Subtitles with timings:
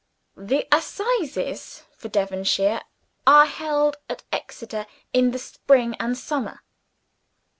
[0.35, 2.81] The Assizes for Devonshire
[3.27, 6.61] are held at Exeter in the spring and summer."